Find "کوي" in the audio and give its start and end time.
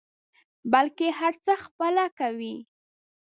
2.19-2.55